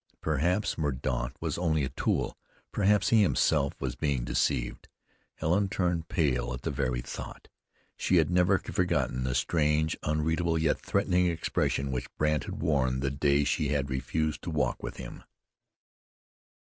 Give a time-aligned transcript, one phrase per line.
[0.19, 2.35] Perhaps Mordaunt was only a tool;
[2.71, 4.87] perhaps he himself was being deceived.
[5.35, 7.49] Helen turned pale at the very thought.
[7.97, 13.11] She had never forgotten the strange, unreadable, yet threatening, expression which Brandt had worn the
[13.11, 15.23] day she had refused to walk with him.